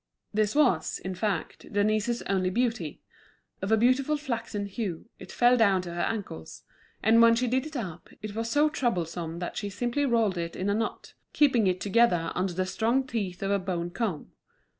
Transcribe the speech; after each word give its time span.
This 0.33 0.55
was, 0.55 0.97
in 1.05 1.13
fact, 1.13 1.71
Denise's 1.71 2.23
only 2.23 2.49
beauty. 2.49 3.03
Of 3.61 3.71
a 3.71 3.77
beautiful 3.77 4.17
flaxen 4.17 4.65
hue, 4.65 5.07
it 5.19 5.31
fell 5.31 5.55
down 5.57 5.83
to 5.83 5.93
her 5.93 6.01
ankles; 6.01 6.63
and 7.03 7.21
when 7.21 7.35
she 7.35 7.45
did 7.47 7.67
it 7.67 7.75
up, 7.75 8.09
it 8.19 8.33
was 8.35 8.49
so 8.49 8.67
troublesome 8.67 9.37
that 9.37 9.57
she 9.57 9.69
simply 9.69 10.07
rolled 10.07 10.39
it 10.39 10.55
in 10.55 10.71
a 10.71 10.73
knot, 10.73 11.13
keeping 11.33 11.67
it 11.67 11.79
together 11.79 12.31
under 12.33 12.53
the 12.53 12.65
strong 12.65 13.05
teeth 13.05 13.43
of 13.43 13.51
a 13.51 13.59
bone 13.59 13.91
comb. 13.91 14.31